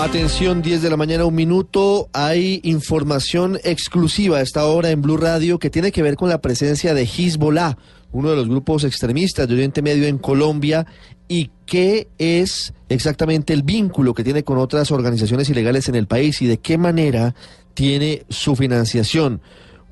Atención, 0.00 0.62
10 0.62 0.80
de 0.80 0.88
la 0.88 0.96
mañana, 0.96 1.26
un 1.26 1.34
minuto. 1.34 2.08
Hay 2.14 2.60
información 2.64 3.58
exclusiva 3.64 4.38
a 4.38 4.40
esta 4.40 4.64
hora 4.64 4.90
en 4.90 5.02
Blue 5.02 5.18
Radio 5.18 5.58
que 5.58 5.68
tiene 5.68 5.92
que 5.92 6.02
ver 6.02 6.16
con 6.16 6.30
la 6.30 6.40
presencia 6.40 6.94
de 6.94 7.02
Hezbollah, 7.02 7.76
uno 8.10 8.30
de 8.30 8.36
los 8.36 8.48
grupos 8.48 8.84
extremistas 8.84 9.46
de 9.46 9.54
Oriente 9.54 9.82
Medio 9.82 10.06
en 10.06 10.16
Colombia, 10.16 10.86
y 11.28 11.50
qué 11.66 12.08
es 12.16 12.72
exactamente 12.88 13.52
el 13.52 13.62
vínculo 13.62 14.14
que 14.14 14.24
tiene 14.24 14.42
con 14.42 14.56
otras 14.56 14.90
organizaciones 14.90 15.50
ilegales 15.50 15.86
en 15.90 15.94
el 15.94 16.06
país 16.06 16.40
y 16.40 16.46
de 16.46 16.56
qué 16.56 16.78
manera 16.78 17.34
tiene 17.74 18.24
su 18.30 18.56
financiación. 18.56 19.42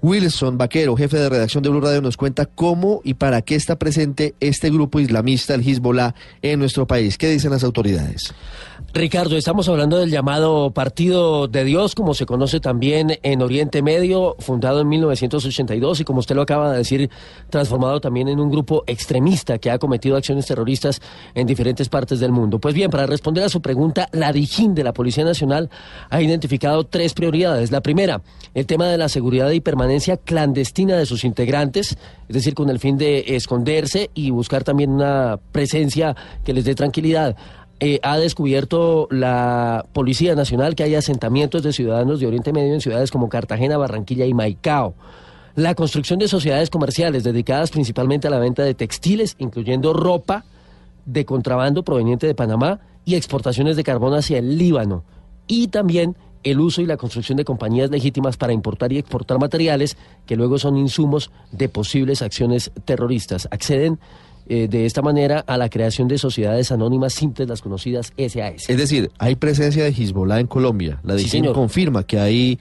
Wilson 0.00 0.58
Vaquero, 0.58 0.96
jefe 0.96 1.16
de 1.16 1.28
redacción 1.28 1.62
de 1.62 1.70
Blue 1.70 1.80
Radio, 1.80 2.00
nos 2.00 2.16
cuenta 2.16 2.46
cómo 2.46 3.00
y 3.02 3.14
para 3.14 3.42
qué 3.42 3.56
está 3.56 3.76
presente 3.76 4.34
este 4.38 4.70
grupo 4.70 5.00
islamista, 5.00 5.54
el 5.54 5.68
Hezbollah, 5.68 6.14
en 6.40 6.60
nuestro 6.60 6.86
país. 6.86 7.18
¿Qué 7.18 7.28
dicen 7.28 7.50
las 7.50 7.64
autoridades? 7.64 8.32
Ricardo, 8.94 9.36
estamos 9.36 9.68
hablando 9.68 9.98
del 9.98 10.10
llamado 10.10 10.70
Partido 10.70 11.48
de 11.48 11.64
Dios, 11.64 11.94
como 11.94 12.14
se 12.14 12.26
conoce 12.26 12.60
también 12.60 13.18
en 13.22 13.42
Oriente 13.42 13.82
Medio, 13.82 14.36
fundado 14.38 14.80
en 14.80 14.88
1982 14.88 16.00
y 16.00 16.04
como 16.04 16.20
usted 16.20 16.36
lo 16.36 16.42
acaba 16.42 16.70
de 16.70 16.78
decir, 16.78 17.10
transformado 17.50 18.00
también 18.00 18.28
en 18.28 18.38
un 18.38 18.50
grupo 18.50 18.84
extremista 18.86 19.58
que 19.58 19.70
ha 19.70 19.78
cometido 19.78 20.16
acciones 20.16 20.46
terroristas 20.46 21.02
en 21.34 21.46
diferentes 21.46 21.88
partes 21.88 22.20
del 22.20 22.30
mundo. 22.30 22.60
Pues 22.60 22.74
bien, 22.74 22.90
para 22.90 23.06
responder 23.06 23.44
a 23.44 23.48
su 23.48 23.60
pregunta, 23.60 24.08
la 24.12 24.32
DIJÍN 24.32 24.74
de 24.74 24.84
la 24.84 24.92
Policía 24.92 25.24
Nacional 25.24 25.70
ha 26.08 26.22
identificado 26.22 26.84
tres 26.84 27.14
prioridades. 27.14 27.70
La 27.72 27.82
primera, 27.82 28.22
el 28.54 28.66
tema 28.66 28.86
de 28.86 28.96
la 28.96 29.08
seguridad 29.08 29.50
y 29.50 29.60
permanencia 29.60 29.87
clandestina 30.24 30.96
de 30.96 31.06
sus 31.06 31.24
integrantes, 31.24 31.98
es 32.28 32.34
decir, 32.34 32.54
con 32.54 32.70
el 32.70 32.78
fin 32.78 32.98
de 32.98 33.24
esconderse 33.36 34.10
y 34.14 34.30
buscar 34.30 34.64
también 34.64 34.90
una 34.90 35.38
presencia 35.52 36.16
que 36.44 36.52
les 36.52 36.64
dé 36.64 36.74
tranquilidad. 36.74 37.36
Eh, 37.80 38.00
ha 38.02 38.18
descubierto 38.18 39.06
la 39.10 39.86
Policía 39.92 40.34
Nacional 40.34 40.74
que 40.74 40.82
hay 40.82 40.96
asentamientos 40.96 41.62
de 41.62 41.72
ciudadanos 41.72 42.18
de 42.18 42.26
Oriente 42.26 42.52
Medio 42.52 42.74
en 42.74 42.80
ciudades 42.80 43.10
como 43.12 43.28
Cartagena, 43.28 43.76
Barranquilla 43.76 44.26
y 44.26 44.34
Maicao. 44.34 44.94
La 45.54 45.74
construcción 45.74 46.18
de 46.18 46.28
sociedades 46.28 46.70
comerciales 46.70 47.24
dedicadas 47.24 47.70
principalmente 47.70 48.26
a 48.26 48.30
la 48.30 48.38
venta 48.38 48.64
de 48.64 48.74
textiles, 48.74 49.36
incluyendo 49.38 49.92
ropa 49.92 50.44
de 51.04 51.24
contrabando 51.24 51.84
proveniente 51.84 52.26
de 52.26 52.34
Panamá 52.34 52.80
y 53.04 53.14
exportaciones 53.14 53.76
de 53.76 53.84
carbón 53.84 54.14
hacia 54.14 54.38
el 54.38 54.58
Líbano. 54.58 55.04
Y 55.46 55.68
también 55.68 56.16
el 56.44 56.60
uso 56.60 56.80
y 56.82 56.86
la 56.86 56.96
construcción 56.96 57.36
de 57.36 57.44
compañías 57.44 57.90
legítimas 57.90 58.36
para 58.36 58.52
importar 58.52 58.92
y 58.92 58.98
exportar 58.98 59.38
materiales 59.38 59.96
que 60.26 60.36
luego 60.36 60.58
son 60.58 60.76
insumos 60.76 61.30
de 61.52 61.68
posibles 61.68 62.22
acciones 62.22 62.70
terroristas. 62.84 63.48
Acceden 63.50 63.98
eh, 64.50 64.66
de 64.68 64.86
esta 64.86 65.02
manera 65.02 65.40
a 65.46 65.58
la 65.58 65.68
creación 65.68 66.08
de 66.08 66.16
sociedades 66.16 66.72
anónimas 66.72 67.12
simples, 67.12 67.48
las 67.48 67.60
conocidas 67.60 68.12
SAS. 68.16 68.70
Es 68.70 68.76
decir, 68.78 69.10
hay 69.18 69.34
presencia 69.36 69.84
de 69.84 69.90
Hezbollah 69.90 70.40
en 70.40 70.46
Colombia. 70.46 71.00
La 71.02 71.14
Sí, 71.18 71.24
DIJÍN 71.24 71.30
señor. 71.42 71.54
confirma 71.54 72.04
que 72.04 72.18
hay 72.18 72.58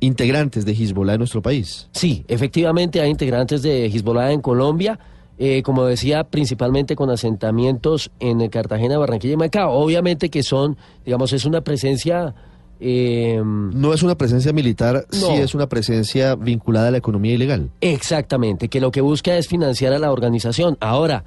integrantes 0.00 0.64
de 0.64 0.72
Hezbollah 0.72 1.14
en 1.14 1.18
nuestro 1.18 1.42
país. 1.42 1.88
Sí, 1.92 2.24
efectivamente 2.28 3.00
hay 3.00 3.10
integrantes 3.10 3.62
de 3.62 3.86
Hezbollah 3.86 4.32
en 4.32 4.40
Colombia, 4.40 4.98
eh, 5.38 5.62
como 5.62 5.84
decía, 5.84 6.24
principalmente 6.24 6.94
con 6.94 7.10
asentamientos 7.10 8.10
en 8.20 8.46
Cartagena, 8.48 8.98
Barranquilla 8.98 9.34
y 9.34 9.36
Macao. 9.38 9.72
Obviamente 9.72 10.28
que 10.28 10.42
son, 10.42 10.76
digamos, 11.04 11.32
es 11.32 11.44
una 11.44 11.62
presencia... 11.62 12.34
eh, 12.86 13.40
No 13.42 13.94
es 13.94 14.02
una 14.02 14.14
presencia 14.16 14.52
militar, 14.52 15.06
No. 15.10 15.18
sí 15.28 15.32
es 15.34 15.54
una 15.54 15.68
presencia 15.68 16.34
vinculada 16.34 16.88
a 16.88 16.90
la 16.90 16.98
economía 16.98 17.32
ilegal. 17.32 17.70
Exactamente, 17.80 18.68
que 18.68 18.80
lo 18.80 18.90
que 18.90 19.00
busca 19.00 19.36
es 19.36 19.48
financiar 19.48 19.94
a 19.94 19.98
la 19.98 20.12
organización. 20.12 20.76
Ahora, 20.80 21.24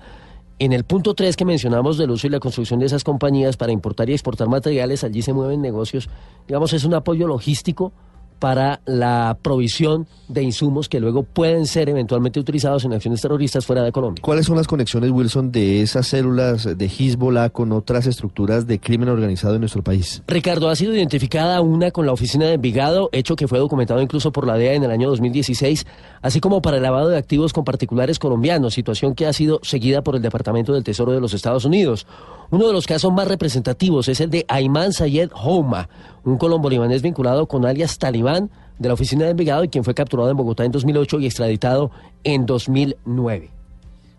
en 0.59 0.72
el 0.72 0.84
punto 0.84 1.16
3 1.16 1.35
que 1.35 1.46
mencionamos 1.46 1.97
del 1.97 2.12
uso 2.12 2.28
y 2.28 2.29
la 2.29 2.40
construcción 2.40 2.79
de 2.79 2.85
esas 2.85 3.03
compañías 3.03 3.57
para 3.57 3.72
importar 3.72 4.09
y 4.09 4.13
exportar 4.13 4.47
materiales, 4.47 5.03
allí 5.03 5.22
se 5.23 5.34
mueven 5.34 5.62
negocios, 5.62 6.09
digamos, 6.47 6.73
es 6.73 6.84
un 6.84 6.94
apoyo 6.94 7.28
logístico 7.28 7.91
para 8.39 8.81
la 8.85 9.37
provisión 9.41 10.07
de 10.27 10.43
insumos 10.43 10.89
que 10.89 10.99
luego 10.99 11.23
pueden 11.23 11.65
ser 11.65 11.89
eventualmente 11.89 12.39
utilizados 12.39 12.83
en 12.85 12.93
acciones 12.93 13.21
terroristas 13.21 13.65
fuera 13.65 13.83
de 13.83 13.91
Colombia. 13.91 14.21
¿Cuáles 14.21 14.45
son 14.45 14.57
las 14.57 14.67
conexiones, 14.67 15.11
Wilson, 15.11 15.51
de 15.51 15.81
esas 15.81 16.07
células 16.07 16.77
de 16.77 16.85
Hezbollah 16.85 17.49
con 17.49 17.71
otras 17.71 18.07
estructuras 18.07 18.67
de 18.67 18.79
crimen 18.79 19.09
organizado 19.09 19.55
en 19.55 19.61
nuestro 19.61 19.83
país? 19.83 20.21
Ricardo, 20.27 20.69
ha 20.69 20.75
sido 20.75 20.93
identificada 20.95 21.61
una 21.61 21.91
con 21.91 22.05
la 22.05 22.11
oficina 22.11 22.45
de 22.45 22.53
Envigado, 22.53 23.09
hecho 23.11 23.35
que 23.35 23.47
fue 23.47 23.59
documentado 23.59 24.01
incluso 24.01 24.31
por 24.31 24.45
la 24.45 24.57
DEA 24.57 24.73
en 24.73 24.83
el 24.83 24.91
año 24.91 25.09
2016, 25.09 25.85
así 26.21 26.39
como 26.39 26.61
para 26.61 26.77
el 26.77 26.83
lavado 26.83 27.09
de 27.09 27.17
activos 27.17 27.53
con 27.53 27.63
particulares 27.63 28.19
colombianos, 28.19 28.73
situación 28.73 29.15
que 29.15 29.25
ha 29.25 29.33
sido 29.33 29.59
seguida 29.63 30.01
por 30.01 30.15
el 30.15 30.21
Departamento 30.21 30.73
del 30.73 30.83
Tesoro 30.83 31.11
de 31.13 31.21
los 31.21 31.33
Estados 31.33 31.65
Unidos. 31.65 32.05
Uno 32.50 32.68
de 32.68 32.74
los 32.74 32.88
casos 32.88 33.12
más 33.12 33.28
representativos 33.28 34.08
es 34.08 34.22
el 34.22 34.30
de 34.30 34.46
Ayman 34.47 34.94
Sayed 34.94 35.31
Houma, 35.34 35.90
un 36.24 36.38
colombo-libanés 36.38 37.02
vinculado 37.02 37.46
con 37.47 37.66
alias 37.66 37.97
Talibán 37.97 38.50
de 38.80 38.88
la 38.88 38.94
oficina 38.94 39.25
de 39.25 39.31
Envigado 39.31 39.66
y 39.66 39.68
quien 39.68 39.84
fue 39.84 39.94
capturado 39.94 40.30
en 40.30 40.38
Bogotá 40.38 40.63
en 40.63 40.72
2008 40.72 41.19
y 41.19 41.25
extraditado 41.25 41.91
en 42.24 42.46
2009. 42.46 43.50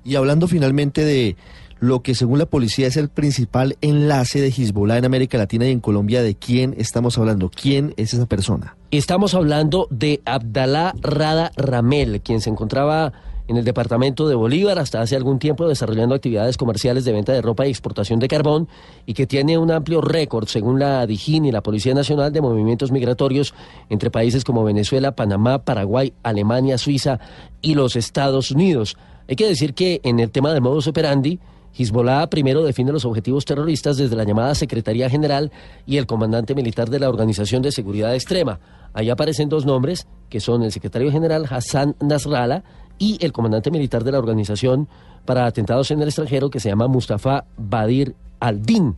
Y 0.05 0.17
hablando 0.17 0.47
finalmente 0.47 1.05
de 1.05 1.37
lo 1.81 2.03
que 2.03 2.15
según 2.15 2.39
la 2.39 2.47
policía 2.47 2.87
es 2.87 2.99
el 2.99 3.09
principal 3.09 3.77
enlace 3.81 4.41
de 4.41 4.49
Hezbollah 4.49 4.99
en 4.99 5.07
América 5.07 5.39
Latina 5.39 5.67
y 5.67 5.71
en 5.71 5.81
Colombia, 5.81 6.23
¿de 6.23 6.35
quién 6.35 6.75
estamos 6.77 7.17
hablando? 7.17 7.51
¿Quién 7.51 7.95
es 7.97 8.13
esa 8.13 8.27
persona? 8.27 8.77
Estamos 8.91 9.35
hablando 9.35 9.87
de 9.91 10.21
Abdalá 10.27 10.95
Rada 11.01 11.51
Ramel, 11.57 12.21
quien 12.21 12.41
se 12.41 12.51
encontraba 12.51 13.13
en 13.49 13.57
el 13.57 13.65
departamento 13.65 14.29
de 14.29 14.35
Bolívar 14.35 14.79
hasta 14.79 15.01
hace 15.01 15.17
algún 15.17 15.39
tiempo 15.39 15.67
desarrollando 15.67 16.15
actividades 16.15 16.59
comerciales 16.59 17.05
de 17.05 17.13
venta 17.13 17.33
de 17.33 17.43
ropa 17.43 17.67
y 17.67 17.71
exportación 17.71 18.21
de 18.21 18.29
carbón 18.29 18.69
y 19.07 19.15
que 19.15 19.27
tiene 19.27 19.57
un 19.57 19.71
amplio 19.71 20.03
récord, 20.03 20.47
según 20.47 20.79
la 20.79 21.07
DIJÍN 21.07 21.47
y 21.47 21.53
la 21.53 21.63
Policía 21.63 21.95
Nacional, 21.95 22.33
de 22.33 22.43
movimientos 22.43 22.93
migratorios 22.93 23.55
entre 23.89 24.11
países 24.11 24.45
como 24.45 24.65
Venezuela, 24.65 25.17
Panamá, 25.17 25.65
Paraguay, 25.65 26.13
Alemania, 26.23 26.77
Suiza 26.77 27.21
y 27.63 27.75
los 27.75 27.97
Estados 27.97 28.51
Unidos. 28.51 28.97
Hay 29.29 29.37
que 29.37 29.49
decir 29.49 29.75
que 29.75 30.01
en 30.05 30.21
el 30.21 30.31
tema 30.31 30.53
del 30.53 30.61
modus 30.61 30.87
operandi, 30.87 31.41
Hezbollah 31.77 32.29
primero 32.29 32.65
define 32.65 32.93
los 32.93 33.05
objetivos 33.05 33.45
terroristas 33.45 33.97
desde 33.97 34.17
la 34.17 34.25
llamada 34.25 34.55
Secretaría 34.55 35.09
General 35.09 35.53
y 35.87 35.97
el 35.97 36.07
comandante 36.07 36.55
militar 36.55 36.91
de 36.91 36.99
la 36.99 37.09
Organización 37.09 37.63
de 37.63 37.73
Seguridad 37.73 38.15
Extrema. 38.15 38.61
Ahí 38.93 39.11
aparecen 39.11 39.49
dos 39.49 39.65
nombres, 39.65 40.07
que 40.29 40.41
son 40.41 40.63
el 40.63 40.73
secretario 40.73 41.13
general 41.13 41.47
Hassan 41.49 41.95
Nasrallah 42.01 42.65
y 42.99 43.19
el 43.25 43.33
comandante 43.33 43.71
militar 43.71 44.05
de 44.05 44.13
la 44.13 44.19
Organización 44.19 44.89
para 45.25 45.47
Atentados 45.47 45.91
en 45.91 46.01
el 46.01 46.09
Extranjero, 46.09 46.51
que 46.51 46.61
se 46.61 46.69
llama 46.69 46.89
Mustafa 46.89 47.45
Badir 47.57 48.15
al-Din. 48.41 48.97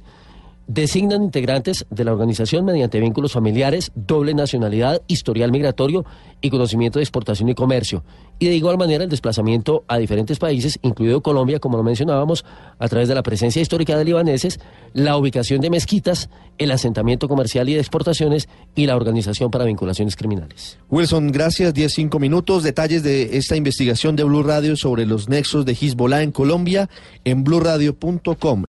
Designan 0.72 1.24
integrantes 1.24 1.84
de 1.90 2.04
la 2.04 2.12
organización 2.12 2.64
mediante 2.64 3.00
vínculos 3.00 3.32
familiares, 3.32 3.90
doble 3.96 4.34
nacionalidad, 4.34 5.02
historial 5.08 5.50
migratorio 5.50 6.04
y 6.40 6.48
conocimiento 6.48 7.00
de 7.00 7.02
exportación 7.02 7.48
y 7.48 7.56
comercio. 7.56 8.04
Y 8.38 8.46
de 8.46 8.54
igual 8.54 8.78
manera 8.78 9.02
el 9.02 9.10
desplazamiento 9.10 9.82
a 9.88 9.98
diferentes 9.98 10.38
países, 10.38 10.78
incluido 10.82 11.22
Colombia, 11.22 11.58
como 11.58 11.76
lo 11.76 11.82
mencionábamos, 11.82 12.44
a 12.78 12.86
través 12.86 13.08
de 13.08 13.16
la 13.16 13.24
presencia 13.24 13.60
histórica 13.60 13.98
de 13.98 14.04
libaneses, 14.04 14.60
la 14.92 15.16
ubicación 15.16 15.60
de 15.60 15.70
mezquitas, 15.70 16.30
el 16.56 16.70
asentamiento 16.70 17.26
comercial 17.26 17.68
y 17.68 17.74
de 17.74 17.80
exportaciones 17.80 18.48
y 18.76 18.86
la 18.86 18.94
organización 18.94 19.50
para 19.50 19.64
vinculaciones 19.64 20.14
criminales. 20.14 20.78
Wilson, 20.88 21.32
gracias. 21.32 21.74
10, 21.74 21.98
minutos. 22.20 22.62
Detalles 22.62 23.02
de 23.02 23.36
esta 23.38 23.56
investigación 23.56 24.14
de 24.14 24.22
Blue 24.22 24.44
Radio 24.44 24.76
sobre 24.76 25.04
los 25.04 25.28
nexos 25.28 25.64
de 25.64 25.72
Hezbollah 25.72 26.22
en 26.22 26.30
Colombia 26.30 26.88
en 27.24 27.42
bluradio.com. 27.42 28.66